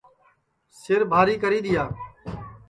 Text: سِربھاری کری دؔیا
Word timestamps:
سِربھاری 0.81 1.35
کری 1.43 1.59
دؔیا 1.65 1.85